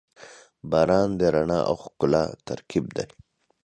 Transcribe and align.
•باران 0.71 1.09
د 1.19 1.21
رڼا 1.33 1.59
او 1.69 1.75
ښکلا 1.83 2.23
ترکیب 2.47 2.85
دی. 2.95 3.05